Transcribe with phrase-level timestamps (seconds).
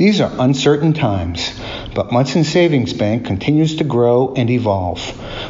[0.00, 1.52] These are uncertain times,
[1.94, 4.98] but Monson Savings Bank continues to grow and evolve.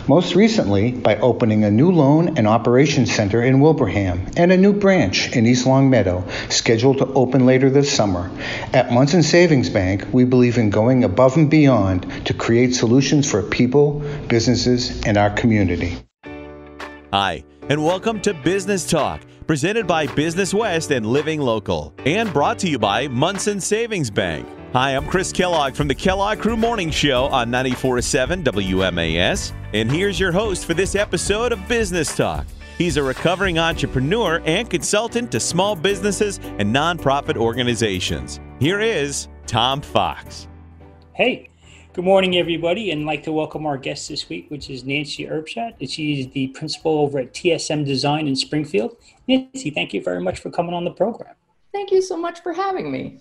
[0.09, 4.73] Most recently, by opening a new loan and operations center in Wilbraham and a new
[4.73, 8.29] branch in East Longmeadow, scheduled to open later this summer.
[8.73, 13.45] At Monson Savings Bank, we believe in going above and beyond to create solutions for
[13.45, 15.97] people, businesses, and our community.
[17.13, 19.21] Hi, and welcome to Business Talk,
[19.51, 24.47] presented by Business West and Living Local, and brought to you by Monson Savings Bank.
[24.75, 30.21] Hi, I'm Chris Kellogg from the Kellogg Crew Morning Show on 94.7 WMAS, and here's
[30.21, 32.47] your host for this episode of Business Talk.
[32.79, 38.39] He's a recovering entrepreneur and consultant to small businesses and nonprofit organizations.
[38.61, 40.47] Here is Tom Fox.
[41.13, 41.50] Hey,
[41.93, 45.27] Good morning, everybody, and I'd like to welcome our guest this week, which is Nancy
[45.27, 45.75] Urbschat.
[45.91, 48.97] She's the principal over at TSM Design in Springfield.
[49.27, 51.35] Nancy, thank you very much for coming on the program.
[51.73, 53.19] Thank you so much for having me.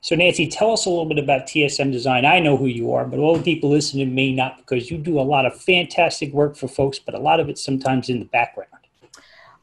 [0.00, 2.24] So, Nancy, tell us a little bit about TSM Design.
[2.24, 5.18] I know who you are, but all the people listening may not because you do
[5.18, 8.26] a lot of fantastic work for folks, but a lot of it sometimes in the
[8.26, 8.70] background.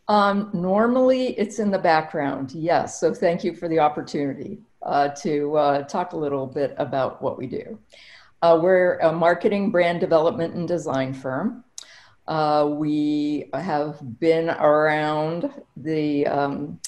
[0.09, 2.99] Um, normally, it's in the background, yes.
[2.99, 7.37] So, thank you for the opportunity uh, to uh, talk a little bit about what
[7.37, 7.79] we do.
[8.45, 11.63] Uh, we're a marketing, brand development, and design firm.
[12.27, 16.79] Uh, we have been around the um,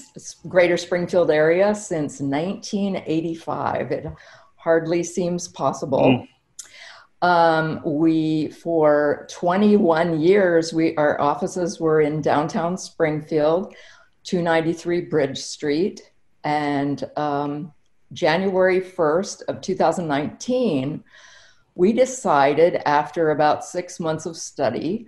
[0.47, 3.91] greater Springfield area since 1985.
[3.91, 4.05] It
[4.55, 6.27] hardly seems possible.
[7.23, 7.27] Mm.
[7.27, 13.73] Um, we, for 21 years, we, our offices were in downtown Springfield,
[14.25, 16.03] 293 Bridge Street.
[16.43, 17.73] And um,
[18.13, 21.03] January 1st of 2019,
[21.77, 25.07] we decided after about six months of study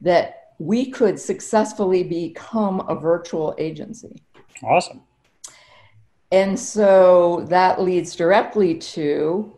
[0.00, 4.22] that we could successfully become a virtual agency.
[4.62, 5.02] Awesome.
[6.32, 9.52] And so that leads directly to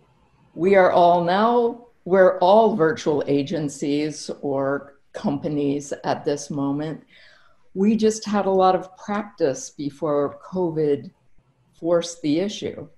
[0.54, 7.04] we are all now, we're all virtual agencies or companies at this moment.
[7.74, 11.12] We just had a lot of practice before COVID
[11.78, 12.88] forced the issue.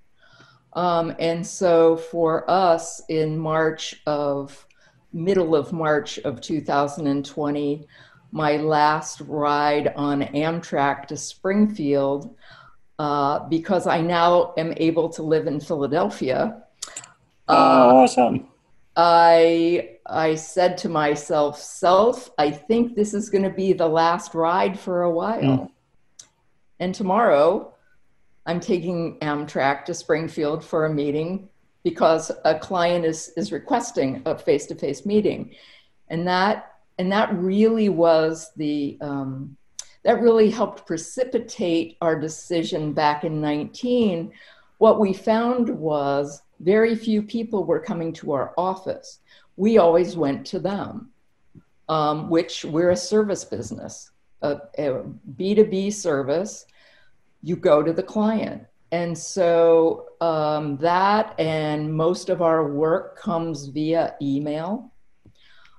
[0.73, 4.67] Um, and so for us in March of,
[5.13, 7.87] middle of March of 2020,
[8.33, 12.35] my last ride on Amtrak to Springfield,
[12.99, 16.63] uh, because I now am able to live in Philadelphia.
[17.49, 18.47] Uh, awesome.
[18.97, 24.35] I I said to myself, self, I think this is going to be the last
[24.35, 25.41] ride for a while.
[25.41, 25.71] Mm.
[26.81, 27.75] And tomorrow,
[28.51, 31.49] I'm taking Amtrak to Springfield for a meeting
[31.85, 35.55] because a client is, is requesting a face-to-face meeting.
[36.09, 39.57] And that, and that really was the, um,
[40.03, 44.33] that really helped precipitate our decision back in 19.
[44.79, 49.21] What we found was very few people were coming to our office.
[49.59, 51.11] We always went to them,
[51.89, 54.11] um, which we're a service business,
[54.43, 55.05] a a
[55.39, 56.67] B2B service
[57.43, 58.67] you go to the client.
[58.93, 64.93] And so um, that and most of our work comes via email.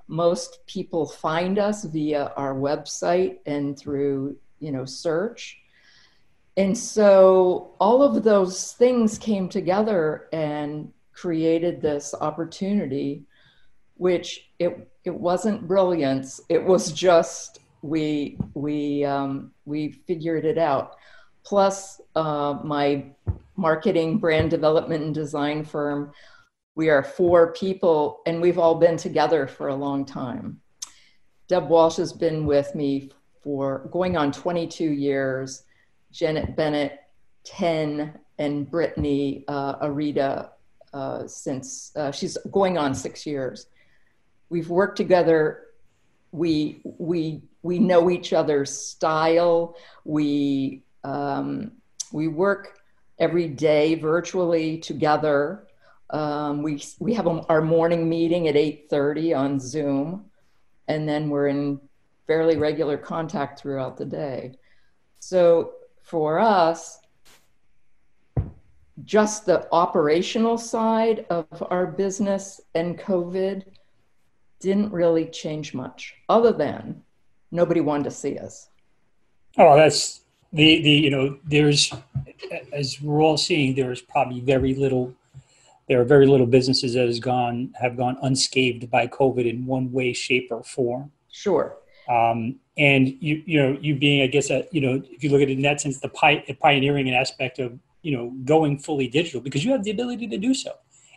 [0.07, 5.57] Most people find us via our website and through, you know, search.
[6.57, 13.23] And so all of those things came together and created this opportunity,
[13.95, 16.41] which it, it wasn't brilliance.
[16.49, 20.95] It was just we we um, we figured it out
[21.43, 23.05] plus uh, my
[23.55, 26.11] marketing, brand development, and design firm.
[26.75, 30.61] We are four people, and we've all been together for a long time.
[31.47, 33.11] Deb Walsh has been with me
[33.43, 35.63] for going on 22 years,
[36.11, 36.99] Janet Bennett,
[37.43, 40.49] 10, and Brittany uh, Arita
[40.93, 43.67] uh, since uh, she's going on six years.
[44.49, 45.67] We've worked together.
[46.31, 49.75] We, we, we know each other's style.
[50.05, 51.71] We um,
[52.11, 52.79] we work
[53.19, 55.67] every day virtually together.
[56.09, 60.25] Um, we, we have a, our morning meeting at 8.30 on Zoom,
[60.87, 61.79] and then we're in
[62.27, 64.53] fairly regular contact throughout the day.
[65.19, 66.99] So for us,
[69.03, 73.63] just the operational side of our business and COVID
[74.59, 77.01] didn't really change much, other than
[77.51, 78.69] nobody wanted to see us.
[79.57, 80.21] Oh, that's
[80.53, 81.93] the the you know there's
[82.73, 85.13] as we're all seeing there is probably very little
[85.87, 89.91] there are very little businesses that has gone have gone unscathed by covid in one
[89.91, 91.77] way shape or form sure
[92.09, 95.41] um, and you you know you being i guess a, you know if you look
[95.41, 99.41] at it in that sense the pi- pioneering aspect of you know, going fully digital
[99.41, 100.71] because you have the ability to do so.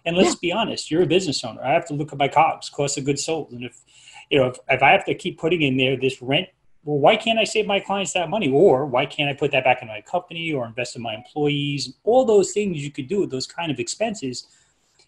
[0.07, 0.39] And let's yeah.
[0.43, 1.63] be honest, you're a business owner.
[1.63, 3.53] I have to look at my COGS, cost of goods sold.
[3.53, 3.81] And if,
[4.31, 6.49] you know, if, if I have to keep putting in there this rent,
[6.85, 8.51] well, why can't I save my clients that money?
[8.51, 11.95] Or why can't I put that back in my company or invest in my employees?
[12.05, 14.47] All those things you could do with those kind of expenses,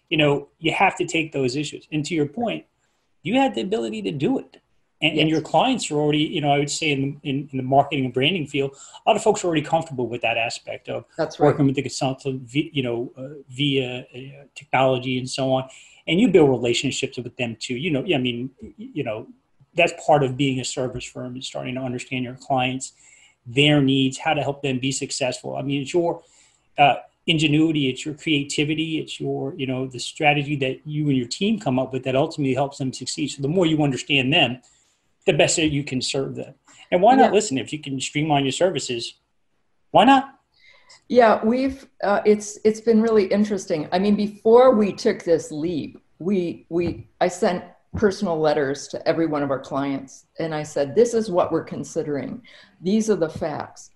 [0.09, 1.87] you know, you have to take those issues.
[1.91, 2.65] And to your point,
[3.21, 4.61] you had the ability to do it
[5.01, 5.21] and, yes.
[5.21, 7.63] and, your clients are already, you know, I would say in the, in, in, the
[7.63, 8.71] marketing and branding field,
[9.05, 11.47] a lot of folks are already comfortable with that aspect of That's right.
[11.47, 15.69] working with the consultant, you know, uh, via uh, technology and so on.
[16.07, 17.75] And you build relationships with them too.
[17.75, 19.27] You know, yeah, I mean, you know,
[19.77, 22.93] that's part of being a service firm is starting to understand your clients,
[23.45, 25.55] their needs, how to help them be successful.
[25.55, 26.21] I mean, it's your
[26.77, 26.95] uh,
[27.27, 31.59] ingenuity, it's your creativity, it's your, you know, the strategy that you and your team
[31.59, 33.27] come up with that ultimately helps them succeed.
[33.27, 34.61] So the more you understand them,
[35.25, 36.55] the best that you can serve them.
[36.91, 37.31] And why not yeah.
[37.31, 39.15] listen if you can streamline your services?
[39.91, 40.33] Why not?
[41.09, 43.89] Yeah, we've uh, it's it's been really interesting.
[43.91, 47.63] I mean, before we took this leap, we we I sent
[47.97, 51.63] personal letters to every one of our clients, and I said, "This is what we're
[51.63, 52.41] considering.
[52.81, 53.91] These are the facts."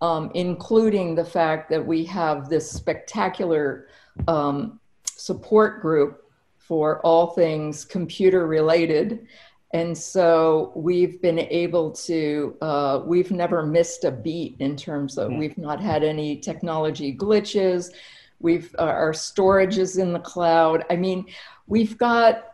[0.00, 3.86] Um, including the fact that we have this spectacular
[4.26, 6.24] um, support group
[6.58, 9.28] for all things computer related
[9.74, 15.30] and so we've been able to, uh, we've never missed a beat in terms of,
[15.30, 15.38] mm-hmm.
[15.38, 17.90] we've not had any technology glitches.
[18.38, 20.84] We've, uh, our storage is in the cloud.
[20.90, 21.24] I mean,
[21.66, 22.51] we've got,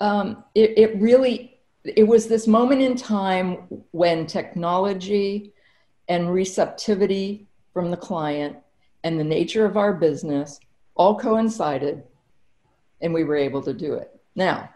[0.00, 5.52] um, it, it really, it was this moment in time when technology
[6.08, 8.56] and receptivity from the client
[9.04, 10.60] and the nature of our business
[10.94, 12.02] all coincided
[13.00, 14.18] and we were able to do it.
[14.34, 14.70] Now,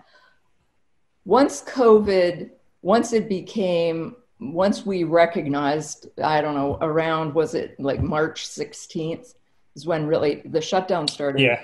[1.25, 2.51] once COVID,
[2.83, 9.35] once it became, once we recognized, I don't know, around, was it like March 16th
[9.75, 11.43] is when really the shutdown started.
[11.43, 11.61] Yeah.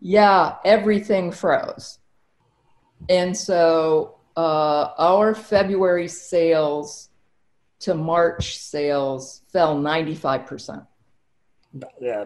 [0.00, 1.98] Yeah, everything froze.
[3.08, 7.08] And so uh, our February sales
[7.80, 10.86] to March sales fell 95%.
[12.00, 12.24] Yeah,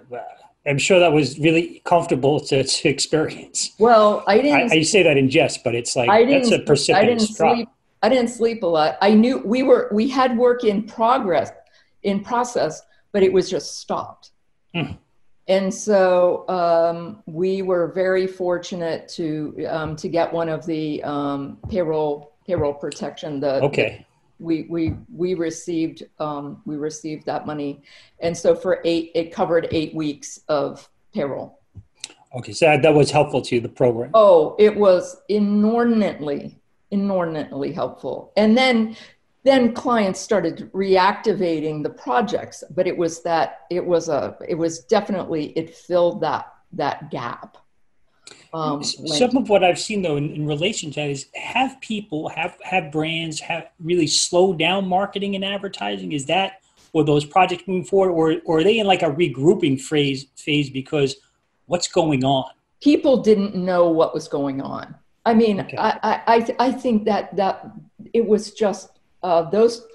[0.66, 3.72] I'm sure that was really comfortable to, to experience.
[3.78, 4.72] Well, I didn't.
[4.72, 7.36] I, I, say that in jest, but it's like I that's a precipitous I didn't
[7.36, 7.54] drop.
[7.54, 7.68] Sleep,
[8.02, 8.98] I didn't sleep a lot.
[9.00, 11.52] I knew we were we had work in progress,
[12.02, 12.82] in process,
[13.12, 14.30] but it was just stopped.
[14.74, 14.92] Hmm.
[15.48, 21.58] And so um, we were very fortunate to um, to get one of the um,
[21.68, 24.06] payroll payroll protection the okay
[24.38, 27.82] we we we received um, we received that money,
[28.20, 31.60] and so for eight it covered eight weeks of payroll.
[32.34, 34.10] Okay, so that, that was helpful to you, the program.
[34.12, 36.58] Oh, it was inordinately
[36.90, 38.96] inordinately helpful, and then
[39.46, 44.80] then clients started reactivating the projects, but it was that it was a it was
[44.80, 47.56] definitely it filled that that gap.
[48.52, 52.28] Um, Some of what I've seen though in, in, relation to that is have people
[52.30, 56.10] have have brands have really slowed down marketing and advertising.
[56.10, 59.80] Is that or those projects moving forward, or or are they in like a regrouping
[59.80, 61.14] phase phase because
[61.66, 62.50] what's going on?
[62.80, 64.96] People didn't know what was going on.
[65.24, 65.76] I mean, okay.
[65.76, 67.70] I, I I think that that
[68.12, 69.86] it was just uh, those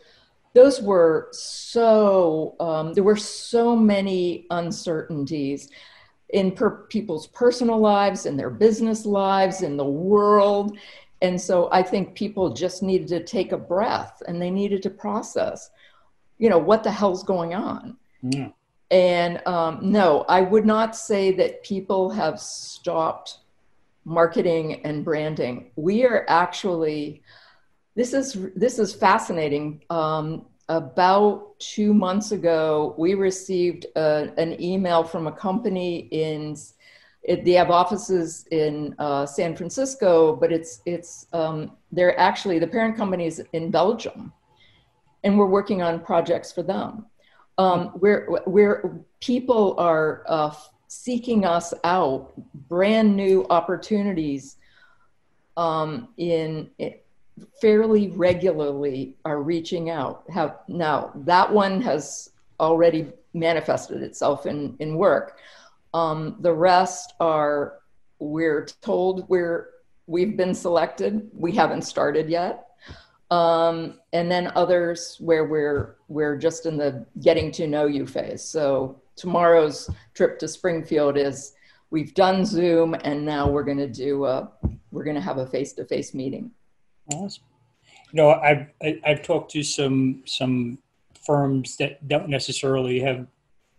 [0.54, 5.70] those were so um, there were so many uncertainties
[6.30, 10.78] in per- people's personal lives, in their business lives, in the world.
[11.22, 14.90] And so I think people just needed to take a breath and they needed to
[14.90, 15.70] process,
[16.38, 17.98] you know, what the hell's going on.
[18.22, 18.50] Yeah.
[18.90, 23.38] And um, no, I would not say that people have stopped
[24.04, 25.72] marketing and branding.
[25.76, 27.22] We are actually,
[27.96, 29.84] this is this is fascinating.
[29.90, 36.56] Um, about two months ago, we received a, an email from a company in.
[37.24, 42.68] It, they have offices in uh, San Francisco, but it's it's um, they're actually the
[42.68, 44.34] parent company is in Belgium,
[45.24, 47.06] and we're working on projects for them.
[47.58, 50.52] Um, where where people are uh,
[50.88, 52.32] seeking us out,
[52.68, 54.56] brand new opportunities
[55.58, 56.70] um, in
[57.60, 60.24] fairly regularly are reaching out.
[60.34, 62.30] Have now that one has
[62.60, 65.38] already manifested itself in in work.
[65.94, 67.80] Um, the rest are
[68.20, 69.70] we're told we're
[70.08, 71.30] we've been selected.
[71.34, 72.68] We haven't started yet.
[73.32, 78.44] Um, and then others where we're we're just in the getting to know you phase.
[78.44, 81.54] So tomorrow's trip to Springfield is
[81.92, 84.50] we've done Zoom and now we're going to do a,
[84.92, 86.52] we're going to have a face to face meeting.
[87.14, 87.44] Awesome.
[88.12, 90.78] You know, I've I, have i have talked to some some
[91.26, 93.28] firms that don't necessarily have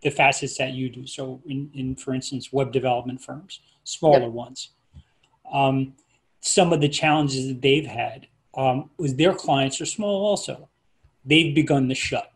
[0.03, 1.07] the facets that you do.
[1.07, 4.31] So, in, in for instance, web development firms, smaller yep.
[4.31, 4.71] ones,
[5.53, 5.95] um,
[6.41, 10.69] some of the challenges that they've had um, was their clients are small also.
[11.25, 12.33] They've begun to shut.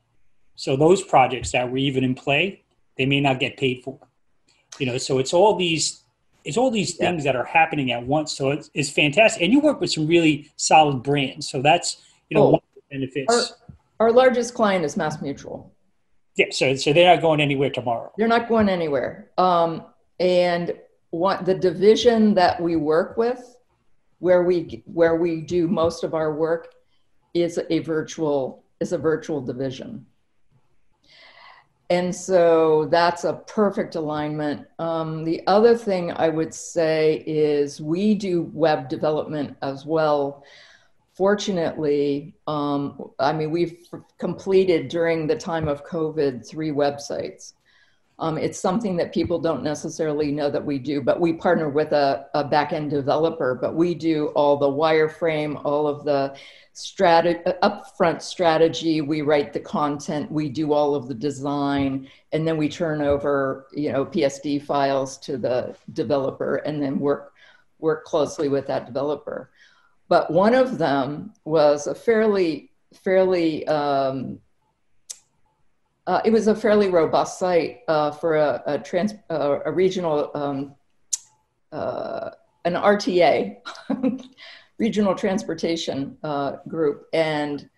[0.55, 2.63] So those projects that were even in play,
[2.97, 3.99] they may not get paid for.
[4.79, 6.03] You know, so it's all these
[6.47, 7.33] it's all these things yeah.
[7.33, 8.33] that are happening at once.
[8.33, 9.43] So it's, it's fantastic.
[9.43, 11.51] And you work with some really solid brands.
[11.51, 13.53] So that's, you know, oh, one of the benefits.
[13.99, 15.73] Our, our largest client is Mass Mutual.
[16.37, 18.13] Yeah, so so they're not going anywhere tomorrow.
[18.19, 19.31] They're not going anywhere.
[19.39, 19.85] Um,
[20.21, 20.75] and
[21.11, 23.57] what the division that we work with,
[24.19, 26.75] where we where we do most of our work,
[27.33, 30.05] is a virtual is a virtual division.
[31.89, 34.67] And so that's a perfect alignment.
[34.79, 40.45] Um, the other thing I would say is we do web development as well
[41.17, 43.89] fortunately, um, I mean, we've
[44.19, 47.55] completed during the time of COVID three websites.
[48.19, 51.93] Um, it's something that people don't necessarily know that we do, but we partner with
[51.93, 56.35] a, a back-end developer, but we do all the wireframe, all of the
[56.73, 59.03] strategy, upfront strategy.
[59.03, 63.67] We write the content, we do all of the design, and then we turn over,
[63.73, 67.35] you know, PSD files to the developer and then work,
[67.81, 69.51] work closely with that developer.
[70.09, 74.39] But one of them was a fairly, fairly, um,
[76.07, 80.31] uh, it was a fairly robust site uh, for a, a, trans, uh, a regional,
[80.35, 80.75] um,
[81.73, 82.31] uh,
[82.65, 83.57] an RTA,
[84.79, 87.07] regional transportation uh, group.
[87.13, 87.69] And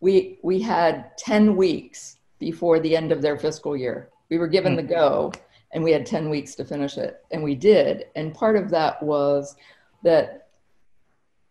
[0.00, 4.10] we, we had 10 weeks before the end of their fiscal year.
[4.28, 4.76] We were given mm.
[4.76, 5.32] the go
[5.72, 7.24] and we had 10 weeks to finish it.
[7.30, 8.06] And we did.
[8.16, 9.56] And part of that was
[10.02, 10.48] that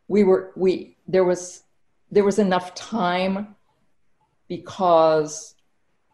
[0.07, 1.63] we were we there was
[2.11, 3.55] there was enough time
[4.47, 5.54] because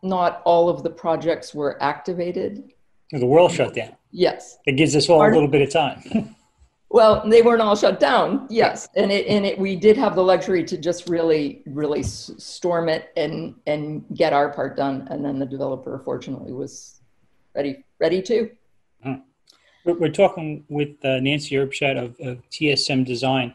[0.01, 2.71] not all of the projects were activated.
[3.11, 3.95] The world shut down.
[4.11, 4.57] Yes.
[4.65, 5.33] It gives us all Pardon?
[5.33, 6.35] a little bit of time.
[6.89, 8.47] well, they weren't all shut down.
[8.49, 12.89] Yes, and it and it we did have the luxury to just really really storm
[12.89, 17.01] it and and get our part done, and then the developer fortunately was
[17.55, 18.49] ready ready to.
[19.05, 19.91] Mm-hmm.
[19.99, 23.53] We're talking with uh, Nancy Urbschat of, of TSM Design.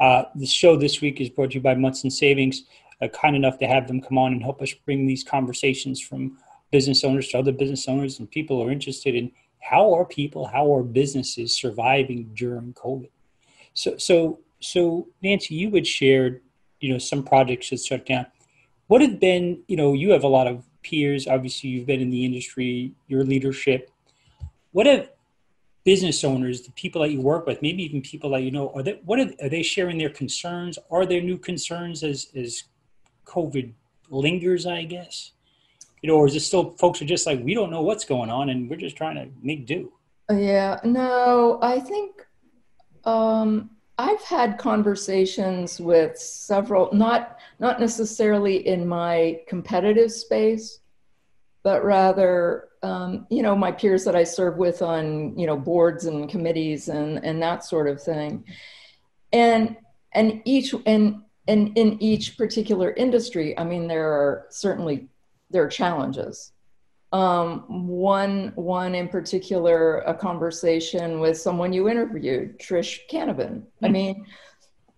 [0.00, 2.64] Uh, the show this week is brought to you by Monson Savings,
[3.02, 6.38] uh, kind enough to have them come on and help us bring these conversations from
[6.70, 10.46] business owners to other business owners and people who are interested in how are people,
[10.46, 13.10] how are businesses surviving during COVID.
[13.74, 16.42] So, so, so Nancy, you had shared,
[16.80, 18.26] you know, some projects that shut down.
[18.86, 21.26] What have been, you know, you have a lot of peers.
[21.26, 23.90] Obviously, you've been in the industry, your leadership.
[24.72, 25.10] What have
[25.84, 28.82] business owners, the people that you work with, maybe even people that you know, are
[28.82, 30.78] they what are, are they sharing their concerns?
[30.90, 32.64] Are there new concerns as as
[33.30, 33.72] COVID
[34.10, 34.66] lingers?
[34.66, 35.32] I guess,
[36.02, 38.30] you know, or is it still folks are just like we don't know what's going
[38.30, 39.92] on and we're just trying to make do?
[40.30, 42.26] Yeah, no, I think
[43.04, 50.80] um, I've had conversations with several, not not necessarily in my competitive space,
[51.62, 56.06] but rather um, you know, my peers that I serve with on, you know, boards
[56.06, 58.44] and committees and, and that sort of thing.
[59.32, 59.76] And,
[60.12, 65.08] and each, and, and in each particular industry, I mean, there are certainly,
[65.50, 66.52] there are challenges.
[67.12, 73.64] Um, one, one in particular, a conversation with someone you interviewed, Trish Canavan.
[73.82, 73.92] I hmm.
[73.92, 74.26] mean,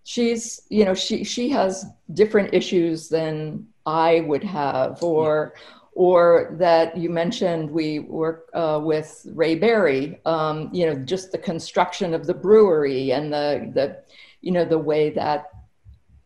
[0.03, 5.55] she's, you know, she, she has different issues than I would have, or,
[5.93, 11.39] or that you mentioned we work uh, with Ray Berry, um, you know, just the
[11.39, 14.03] construction of the brewery and the, the,
[14.41, 15.47] you know, the way that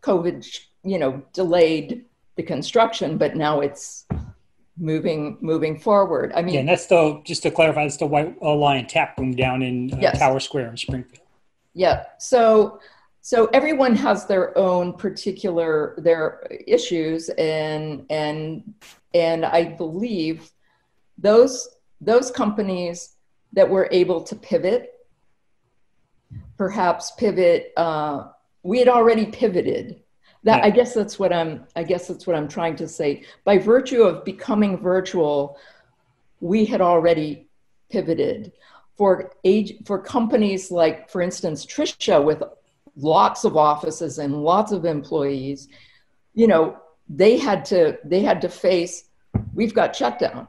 [0.07, 2.05] COVID, you know, delayed
[2.37, 4.05] the construction, but now it's
[4.77, 6.31] moving moving forward.
[6.35, 9.35] I mean, yeah, and that's the just to clarify, that's the White Lion Tap Room
[9.35, 10.19] down in uh, yes.
[10.19, 11.25] Tower Square in Springfield.
[11.73, 12.05] Yeah.
[12.19, 12.79] So
[13.21, 18.73] so everyone has their own particular their issues and and
[19.13, 20.51] and I believe
[21.17, 21.67] those
[21.99, 23.15] those companies
[23.53, 24.93] that were able to pivot,
[26.57, 27.73] perhaps pivot.
[27.75, 28.27] Uh,
[28.67, 30.01] we had already pivoted.
[30.43, 31.65] That I guess that's what I'm.
[31.77, 33.23] I guess that's what I'm trying to say.
[33.45, 35.57] By virtue of becoming virtual,
[36.41, 37.47] we had already
[37.89, 38.51] pivoted.
[38.97, 42.43] For age for companies like, for instance, Trisha with
[42.97, 45.69] lots of offices and lots of employees,
[46.33, 49.05] you know, they had to they had to face
[49.53, 50.47] we've got shutdown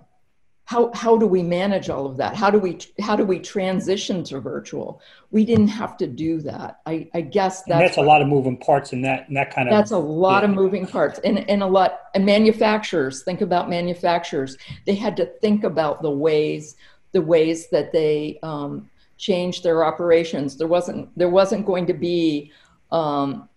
[0.68, 2.36] how how do we manage all of that?
[2.36, 5.00] How do we how do we transition to virtual?
[5.30, 6.80] We didn't have to do that.
[6.84, 9.66] I, I guess that's, that's a lot of moving parts in that in that kind
[9.66, 10.50] of that's a lot yeah.
[10.50, 14.58] of moving parts and, and a lot and manufacturers think about manufacturers.
[14.84, 16.76] They had to think about the ways
[17.12, 20.58] the ways that they um, changed their operations.
[20.58, 22.52] There wasn't there wasn't going to be
[22.92, 23.48] um,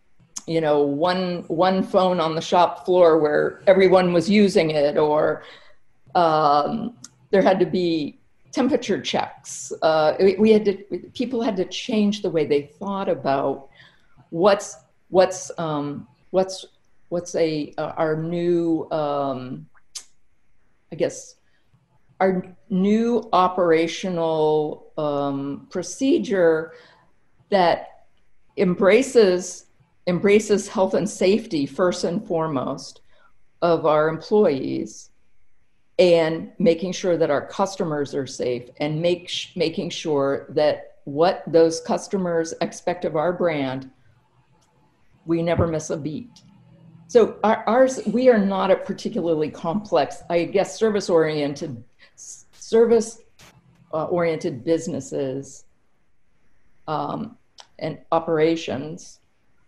[0.48, 5.44] you know one one phone on the shop floor where everyone was using it or
[6.16, 6.96] um,
[7.32, 8.20] there had to be
[8.52, 9.72] temperature checks.
[9.82, 10.74] Uh, we, had to,
[11.14, 13.70] people had to change the way they thought about
[14.30, 14.78] what's
[15.10, 16.66] what's um, what's
[17.10, 19.66] what's a uh, our new um,
[20.92, 21.36] I guess
[22.20, 26.74] our new operational um, procedure
[27.50, 28.06] that
[28.58, 29.66] embraces
[30.08, 33.02] embraces health and safety first and foremost
[33.62, 35.11] of our employees
[36.00, 41.82] and making sure that our customers are safe and make making sure that what those
[41.82, 43.90] customers expect of our brand
[45.26, 46.42] we never miss a beat.
[47.08, 51.84] So our, ours we are not a particularly complex i guess service oriented
[52.16, 53.20] service
[53.92, 55.66] oriented businesses
[56.88, 57.38] um,
[57.80, 59.20] and operations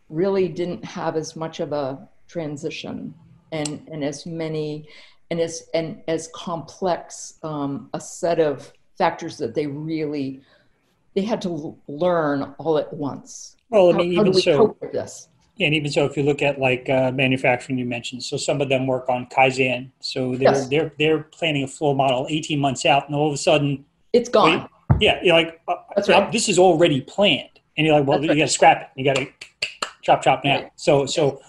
[0.10, 3.14] really didn't have as much of a transition
[3.52, 4.88] and and as many
[5.34, 10.42] and as and as complex um, a set of factors that they really
[11.16, 13.56] they had to learn all at once.
[13.70, 15.30] Well, I mean, how, even how so, this?
[15.60, 18.70] And even so, if you look at like uh, manufacturing, you mentioned, so some of
[18.70, 20.68] them work on kaizen, so they're yes.
[20.68, 24.30] they're they're planning a flow model eighteen months out, and all of a sudden it's
[24.30, 24.62] gone.
[24.62, 25.76] Wait, yeah, you're like, uh,
[26.08, 26.32] right.
[26.32, 28.38] this is already planned, and you're like, well, That's you right.
[28.38, 29.28] got to scrap it, you got to
[30.04, 30.62] chop chop now.
[30.62, 30.72] Right.
[30.76, 31.42] So so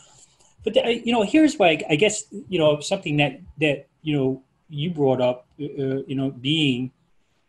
[0.64, 4.42] but the, you know, here's why I guess you know something that that you know
[4.68, 6.90] you brought up, uh, uh you know, being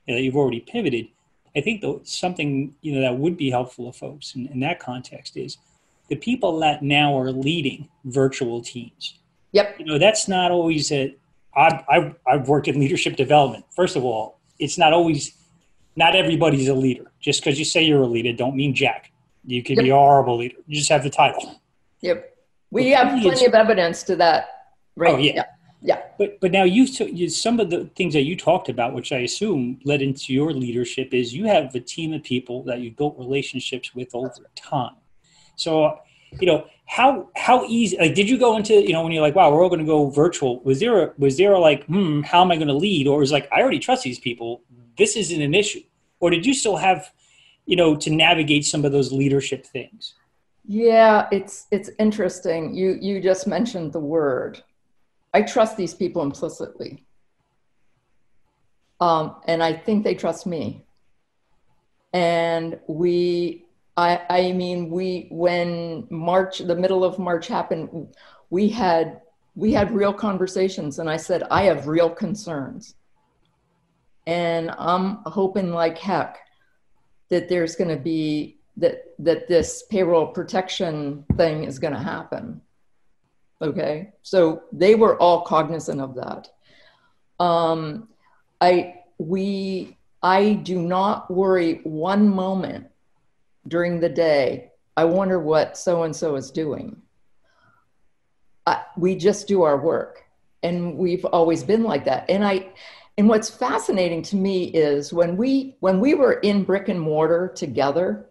[0.07, 1.07] that you've already pivoted.
[1.55, 4.79] I think though something you know that would be helpful to folks in, in that
[4.79, 5.57] context is
[6.10, 9.17] the people that now are leading virtual teams.
[9.51, 9.79] Yep.
[9.79, 11.15] You know, that's not always a.
[11.55, 13.63] I've, I've, I've worked in leadership development.
[13.74, 15.34] First of all, it's not always,
[15.95, 17.10] not everybody's a leader.
[17.22, 19.13] Just because you say you're a leader, don't mean jack.
[19.45, 19.84] You can yep.
[19.84, 20.58] be a horrible leader.
[20.67, 21.62] You just have the title.
[22.01, 22.35] Yep.
[22.71, 24.47] We have plenty of evidence to that.
[24.95, 25.13] Right.
[25.13, 25.34] Oh, yeah.
[25.36, 25.43] yeah.
[25.82, 26.01] Yeah.
[26.17, 29.19] But but now you, you some of the things that you talked about, which I
[29.19, 33.15] assume led into your leadership, is you have a team of people that you built
[33.19, 34.95] relationships with over time.
[35.56, 35.99] So,
[36.39, 37.97] you know, how how easy?
[37.97, 39.86] Like, did you go into you know when you're like, wow, we're all going to
[39.86, 40.60] go virtual?
[40.62, 43.08] Was there a, was there a like, hmm, how am I going to lead?
[43.08, 44.63] Or was like, I already trust these people.
[44.97, 45.84] This isn't an issue.
[46.19, 47.12] Or did you still have,
[47.65, 50.15] you know, to navigate some of those leadership things?
[50.67, 52.73] Yeah, it's it's interesting.
[52.73, 54.63] You you just mentioned the word.
[55.34, 57.06] I trust these people implicitly.
[59.01, 60.86] Um, and I think they trust me.
[62.13, 63.65] And we,
[63.97, 68.15] I, I mean, we, when March, the middle of March happened,
[68.49, 69.19] we had,
[69.56, 72.95] we had real conversations and I said, I have real concerns.
[74.25, 76.38] And I'm hoping like heck
[77.30, 82.62] that there's going to be that that this payroll protection thing is going to happen.
[83.62, 84.12] Okay?
[84.22, 86.50] So they were all cognizant of that.
[87.44, 88.10] Um,
[88.62, 92.88] i we i do not worry one moment
[93.68, 97.02] during the day i wonder what so and so is doing.
[98.66, 100.24] I, we just do our work
[100.64, 102.30] and we've always been like that.
[102.30, 102.70] And i
[103.18, 107.52] and what's fascinating to me is when we when we were in brick and mortar
[107.56, 108.30] together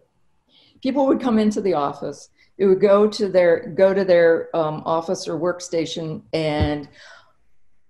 [0.81, 2.29] people would come into the office.
[2.57, 6.87] It would go to their go to their um, office or workstation and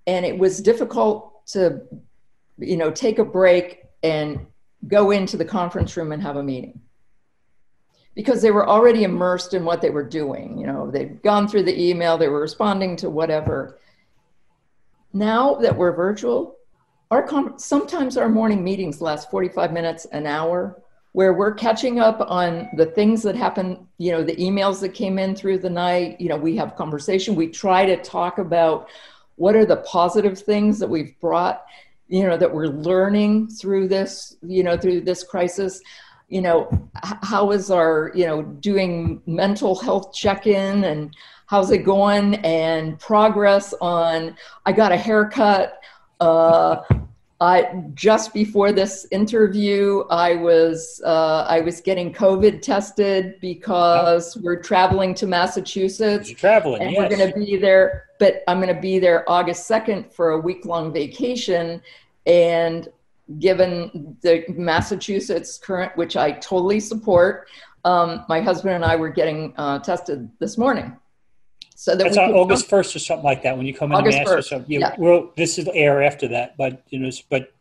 [0.07, 1.81] and it was difficult to
[2.57, 4.45] you know take a break and
[4.87, 6.81] go into the conference room and have a meeting.
[8.15, 11.63] Because they were already immersed in what they were doing you know they'd gone through
[11.63, 13.77] the email they were responding to whatever.
[15.13, 16.55] Now that we're virtual
[17.11, 20.81] our sometimes our morning meetings last 45 minutes an hour
[21.15, 25.17] where we're catching up on the things that happen, you know, the emails that came
[25.17, 26.19] in through the night.
[26.19, 27.35] You know, we have conversation.
[27.35, 28.89] We try to talk about
[29.37, 31.63] what are the positive things that we've brought,
[32.09, 35.79] you know, that we're learning through this, you know, through this crisis.
[36.27, 41.85] You know, how is our, you know, doing mental health check in and how's it
[41.85, 45.79] going and progress on, I got a haircut.
[46.19, 46.81] Uh,
[47.41, 54.61] I just before this interview, I was uh, I was getting COVID tested because we're
[54.61, 56.29] traveling to Massachusetts.
[56.29, 56.99] You're traveling, and yes.
[56.99, 58.05] we're going to be there.
[58.19, 61.81] But I'm going to be there August second for a week long vacation,
[62.25, 62.87] And
[63.39, 67.49] given the Massachusetts current, which I totally support,
[67.83, 70.97] um, my husband and I were getting uh, tested this morning.
[71.77, 74.17] So that That's on August first or something like that when you come in August
[74.19, 74.37] Mass 1st.
[74.37, 74.71] or something.
[74.71, 74.95] Yeah, yeah.
[74.97, 77.51] Well, this is air after that, but you know, but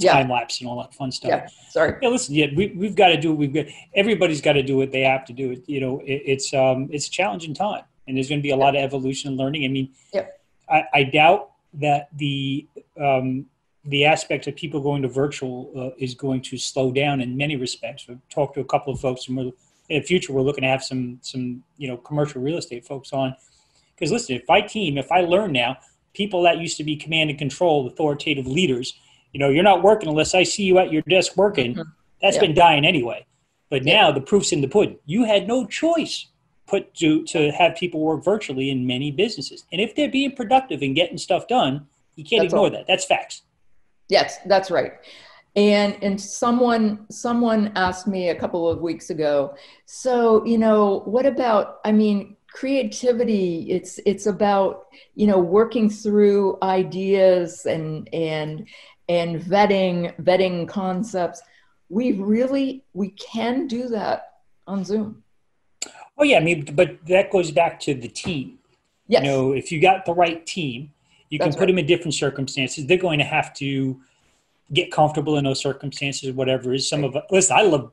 [0.00, 1.30] time lapse and all that fun stuff.
[1.30, 1.96] Yeah, sorry.
[2.02, 3.32] Yeah, listen, yeah, we we've got to do.
[3.32, 3.36] It.
[3.36, 5.52] We've got everybody's got to do what they have to do.
[5.52, 8.50] It, you know, it, it's um it's a challenging time, and there's going to be
[8.50, 9.64] a lot of evolution and learning.
[9.64, 10.40] I mean, yep.
[10.68, 12.66] I, I doubt that the
[13.00, 13.46] um
[13.84, 17.56] the aspect of people going to virtual uh, is going to slow down in many
[17.56, 18.06] respects.
[18.06, 19.52] We've talked to a couple of folks, and we're,
[19.88, 23.12] in the future we're looking to have some some you know commercial real estate folks
[23.12, 23.34] on.
[23.94, 25.78] Because listen, if I team, if I learn now,
[26.14, 28.94] people that used to be command and control, authoritative leaders,
[29.32, 31.72] you know, you're not working unless I see you at your desk working.
[31.72, 31.90] Mm-hmm.
[32.22, 32.42] That's yeah.
[32.42, 33.26] been dying anyway.
[33.70, 34.02] But yeah.
[34.02, 34.98] now the proof's in the pudding.
[35.04, 36.26] You had no choice
[36.66, 40.82] put to to have people work virtually in many businesses, and if they're being productive
[40.82, 42.70] and getting stuff done, you can't That's ignore all.
[42.70, 42.86] that.
[42.86, 43.42] That's facts.
[44.08, 44.92] Yes, that's right.
[45.58, 51.26] And and someone someone asked me a couple of weeks ago, so you know, what
[51.26, 58.68] about I mean, creativity, it's it's about, you know, working through ideas and and
[59.08, 61.42] and vetting vetting concepts.
[61.88, 64.34] We really we can do that
[64.68, 65.24] on Zoom.
[66.16, 68.60] Oh yeah, I mean, but that goes back to the team.
[69.08, 69.24] Yes.
[69.24, 70.92] You know, if you got the right team,
[71.30, 71.66] you can put right.
[71.66, 72.86] them in different circumstances.
[72.86, 74.00] They're going to have to
[74.72, 76.88] get comfortable in those circumstances, whatever is.
[76.88, 77.92] Some of listen, I love.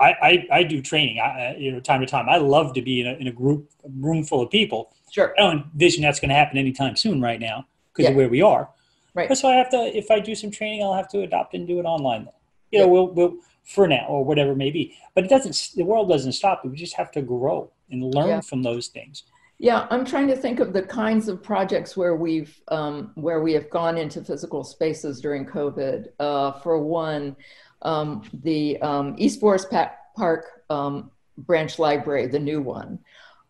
[0.00, 2.26] I, I, I do training, I, you know, time to time.
[2.26, 4.94] I love to be in a, in a group, a room full of people.
[5.12, 5.34] Sure.
[5.36, 8.10] I don't envision that's going to happen anytime soon right now because yeah.
[8.10, 8.70] of where we are.
[9.12, 9.36] Right.
[9.36, 11.80] So I have to, if I do some training, I'll have to adopt and do
[11.80, 12.28] it online.
[12.70, 14.96] You know, we'll, we'll, for now or whatever it may be.
[15.14, 16.64] But it doesn't, the world doesn't stop.
[16.64, 18.40] We just have to grow and learn yeah.
[18.40, 19.24] from those things.
[19.58, 23.52] Yeah, I'm trying to think of the kinds of projects where we've um, where we
[23.52, 26.08] have gone into physical spaces during COVID.
[26.18, 27.36] Uh, for one,
[27.82, 29.72] um, the um, East Forest
[30.16, 32.98] Park um, branch library, the new one.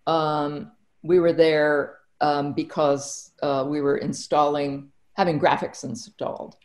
[0.07, 6.57] Um, we were there um, because uh, we were installing, having graphics installed.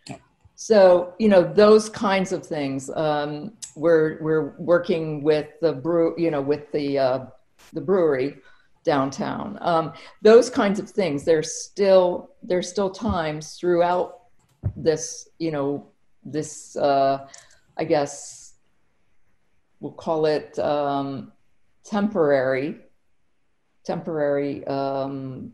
[0.55, 2.89] So you know those kinds of things.
[2.89, 7.25] we're we're working with the brew, you know, with the uh,
[7.71, 8.37] the brewery
[8.83, 9.57] downtown.
[9.61, 11.25] Um, those kinds of things.
[11.25, 14.19] There's still there's still times throughout
[14.75, 15.87] this, you know,
[16.23, 17.27] this uh,
[17.77, 18.53] I guess
[19.79, 21.31] we'll call it um,
[21.83, 22.79] temporary
[23.83, 25.51] temporary um,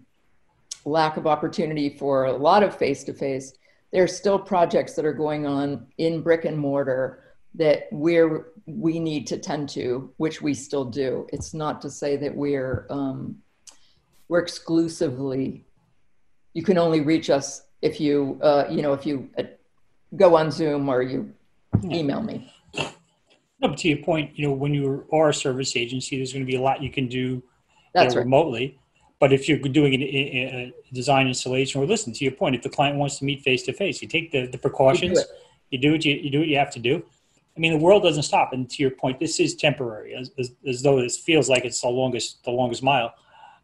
[0.83, 3.53] lack of opportunity for a lot of face to face.
[3.93, 7.24] There's still projects that are going on in brick and mortar
[7.57, 11.27] that we're we need to tend to, which we still do.
[11.31, 13.37] It's not to say that we're um,
[14.27, 15.65] we're exclusively.
[16.53, 19.43] You can only reach us if you uh, you know if you uh,
[20.15, 21.33] go on Zoom or you
[21.83, 22.51] email me.
[23.63, 26.49] Up to your point, you know, when you are a service agency, there's going to
[26.49, 27.41] be a lot you can do
[27.93, 28.23] That's right.
[28.23, 28.77] remotely.
[29.19, 32.97] But if you're doing a, design installation, or listen to your point, if the client
[32.97, 35.19] wants to meet face to face, you take the, the precautions.
[35.19, 35.27] You do,
[35.71, 37.03] you do what you, you do what you have to do
[37.55, 38.51] I mean, the world doesn't stop.
[38.53, 41.81] And to your point, this is temporary, as, as, as though this feels like it's
[41.81, 43.13] the longest the longest mile.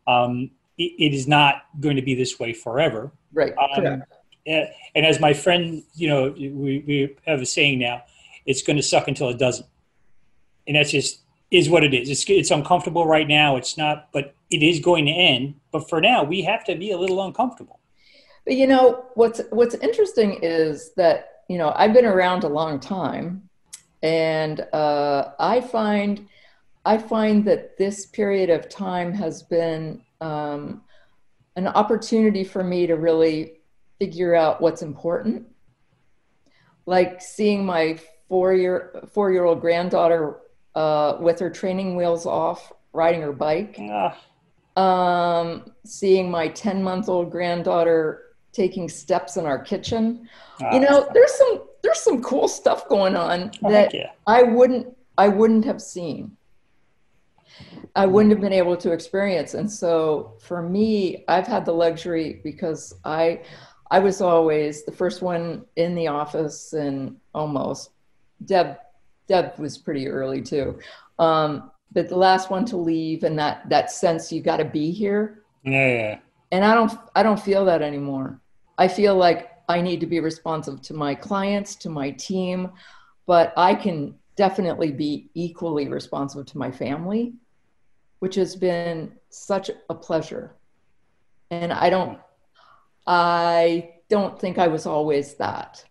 [0.07, 3.11] Um, it, it is not going to be this way forever.
[3.33, 3.53] Right.
[3.57, 4.03] Um,
[4.45, 8.03] and, and, as my friend, you know, we, we have a saying now,
[8.45, 9.67] it's going to suck until it doesn't.
[10.67, 12.09] And that's just is what it is.
[12.09, 13.57] It's, it's uncomfortable right now.
[13.57, 15.55] It's not, but it is going to end.
[15.71, 17.79] But for now, we have to be a little uncomfortable.
[18.45, 22.79] But you know, what's what's interesting is that you know I've been around a long
[22.79, 23.49] time,
[24.03, 26.27] and uh, I find
[26.85, 30.81] I find that this period of time has been um,
[31.55, 33.59] an opportunity for me to really
[33.99, 35.45] figure out what's important.
[36.87, 40.37] Like seeing my four year four year old granddaughter
[40.73, 43.75] uh, with her training wheels off, riding her bike.
[43.77, 44.15] Yeah.
[44.77, 50.27] Um, seeing my ten month old granddaughter taking steps in our kitchen.
[50.61, 50.73] Ah.
[50.73, 54.11] You know, there's some there's some cool stuff going on oh, that yeah.
[54.27, 56.35] I wouldn't I wouldn't have seen.
[57.95, 59.53] I wouldn't have been able to experience.
[59.53, 63.41] And so for me, I've had the luxury because I
[63.89, 67.91] I was always the first one in the office and almost
[68.45, 68.77] Deb
[69.27, 70.79] Deb was pretty early too.
[71.19, 74.91] Um, but the last one to leave and that that sense you got to be
[74.91, 75.43] here.
[75.63, 76.19] Yeah, yeah.
[76.51, 78.39] And I don't I don't feel that anymore.
[78.77, 82.69] I feel like I need to be responsive to my clients, to my team,
[83.25, 87.33] but I can definitely be equally responsive to my family,
[88.19, 90.55] which has been such a pleasure.
[91.49, 92.19] And I don't
[93.05, 95.83] I don't think I was always that.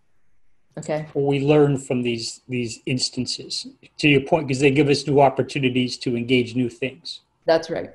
[0.78, 1.06] Okay.
[1.14, 3.66] Or we learn from these these instances.
[3.98, 7.20] To your point, because they give us new opportunities to engage new things.
[7.44, 7.90] That's right.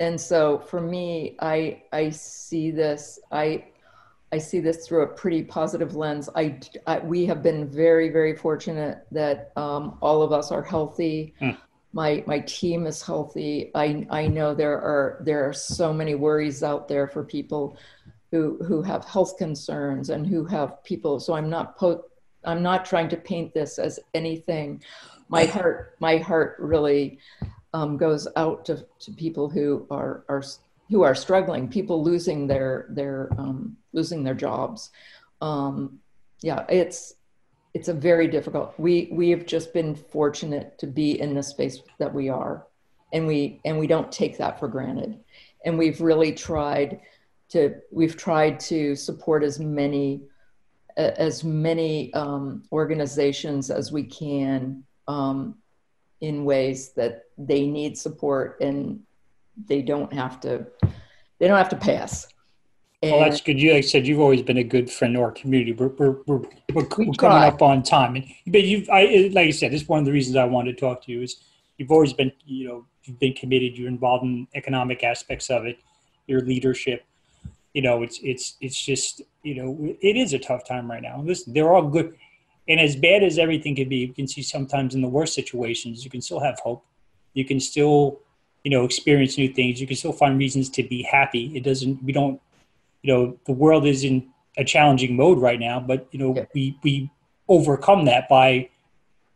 [0.00, 3.64] And so for me, I I see this I
[4.34, 6.28] I see this through a pretty positive lens.
[6.34, 11.34] I, I we have been very very fortunate that um, all of us are healthy.
[11.40, 11.56] Mm.
[11.92, 13.70] My my team is healthy.
[13.76, 17.78] I I know there are there are so many worries out there for people
[18.32, 21.20] who who have health concerns and who have people.
[21.20, 22.06] So I'm not po-
[22.44, 24.82] I'm not trying to paint this as anything.
[25.28, 27.20] My heart my heart really
[27.72, 30.42] um, goes out to, to people who are, are
[30.90, 34.90] who are struggling, people losing their their um, losing their jobs.
[35.40, 36.00] Um,
[36.40, 37.14] yeah, it's
[37.72, 38.74] it's a very difficult.
[38.78, 42.66] We we have just been fortunate to be in the space that we are,
[43.12, 45.18] and we and we don't take that for granted.
[45.64, 47.00] And we've really tried
[47.50, 50.22] to we've tried to support as many
[50.96, 55.56] as many um, organizations as we can um,
[56.20, 59.00] in ways that they need support and
[59.66, 60.66] they don't have to
[61.38, 62.26] they don't have to pass.
[63.02, 63.60] And well, that's good.
[63.60, 65.72] You like I said, you've always been a good friend to our community.
[65.72, 69.50] We're we're, we're, we're, we coming up on time, and but you've I like I
[69.50, 71.36] said, it's one of the reasons I wanted to talk to you is
[71.76, 73.76] you've always been you know you've been committed.
[73.76, 75.78] You're involved in economic aspects of it.
[76.26, 77.04] Your leadership,
[77.74, 81.20] you know, it's it's it's just you know it is a tough time right now.
[81.20, 82.14] Listen, they're all good
[82.68, 86.04] and as bad as everything can be, you can see sometimes in the worst situations,
[86.04, 86.84] you can still have hope.
[87.34, 88.20] You can still,
[88.64, 89.80] you know, experience new things.
[89.80, 91.52] You can still find reasons to be happy.
[91.54, 92.40] It doesn't, we don't,
[93.02, 96.46] you know, the world is in a challenging mode right now, but, you know, yeah.
[96.54, 97.10] we, we
[97.48, 98.70] overcome that by,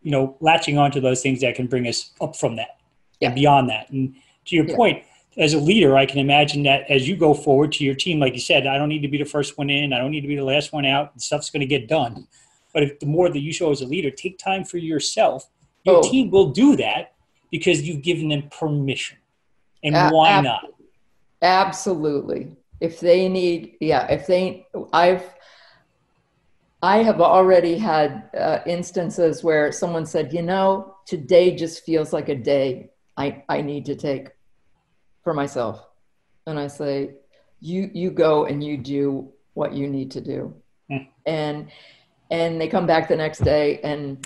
[0.02, 2.78] you know, latching onto those things that can bring us up from that
[3.20, 3.28] yeah.
[3.28, 3.90] and beyond that.
[3.90, 4.14] And
[4.46, 4.76] to your yeah.
[4.76, 5.04] point,
[5.36, 8.32] as a leader, I can imagine that as you go forward to your team, like
[8.32, 9.92] you said, I don't need to be the first one in.
[9.92, 11.20] I don't need to be the last one out.
[11.20, 12.26] Stuff's going to get done.
[12.72, 15.48] But if the more that you show as a leader, take time for yourself.
[15.84, 16.10] Your oh.
[16.10, 17.12] team will do that
[17.50, 19.18] because you've given them permission.
[19.82, 20.64] And why ab- not?
[21.42, 22.56] Absolutely.
[22.80, 25.24] If they need, yeah, if they, I've,
[26.82, 32.28] I have already had uh, instances where someone said, you know, today just feels like
[32.28, 34.28] a day I, I need to take
[35.24, 35.84] for myself.
[36.46, 37.14] And I say,
[37.60, 40.54] you, you go and you do what you need to do.
[40.90, 41.08] Mm.
[41.26, 41.68] And
[42.30, 44.24] and they come back the next day and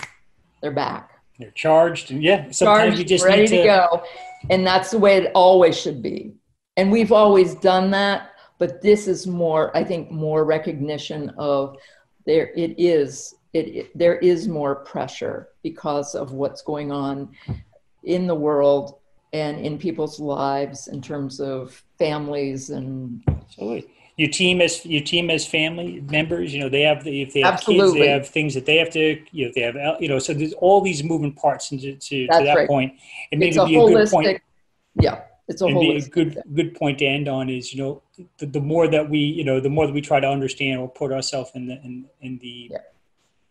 [0.61, 1.12] they're back.
[1.39, 3.57] They're charged, and yeah, sometimes charged, you just ready to...
[3.57, 4.03] to go,
[4.49, 6.33] and that's the way it always should be.
[6.77, 11.77] And we've always done that, but this is more, I think, more recognition of
[12.25, 12.51] there.
[12.55, 17.29] It is it, it, there is more pressure because of what's going on
[18.03, 18.99] in the world
[19.31, 25.29] and in people's lives in terms of families and Absolutely your team as your team
[25.29, 27.85] as family members you know they have the, if they have Absolutely.
[27.85, 30.33] kids they have things that they have to you know they have you know so
[30.33, 32.67] there's all these moving parts into to, to that right.
[32.67, 32.93] point
[33.31, 34.41] and maybe be a good point
[34.95, 38.01] yeah it's a, a good good point to end on is you know
[38.37, 40.89] the, the more that we you know the more that we try to understand or
[40.89, 42.77] put ourselves in the in, in the yeah.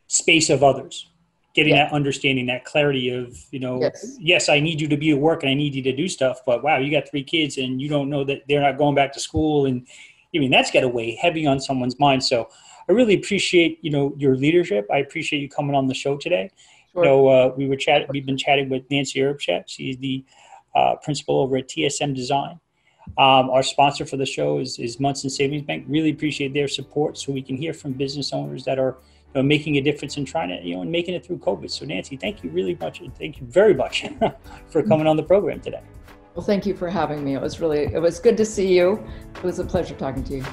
[0.06, 1.08] space of others
[1.54, 1.84] getting yeah.
[1.84, 4.16] that understanding that clarity of you know yes.
[4.18, 6.40] yes i need you to be at work and i need you to do stuff
[6.46, 9.12] but wow you got three kids and you don't know that they're not going back
[9.12, 9.86] to school and
[10.34, 12.24] I mean, that's got to weigh heavy on someone's mind.
[12.24, 12.48] So
[12.88, 14.86] I really appreciate, you know, your leadership.
[14.92, 16.50] I appreciate you coming on the show today.
[16.92, 17.04] Sure.
[17.04, 19.64] You know, uh, we were chatting, we've been chatting with Nancy Urbschat.
[19.66, 20.24] She's the
[20.74, 22.58] uh, principal over at TSM Design.
[23.18, 25.84] Um, our sponsor for the show is, is Monson Savings Bank.
[25.88, 28.98] Really appreciate their support so we can hear from business owners that are
[29.34, 31.70] you know, making a difference and trying to, you know, and making it through COVID.
[31.70, 33.02] So Nancy, thank you really much.
[33.18, 34.06] Thank you very much
[34.68, 35.82] for coming on the program today.
[36.34, 37.34] Well, thank you for having me.
[37.34, 39.06] It was really, it was good to see you.
[39.36, 40.44] It was a pleasure talking to you.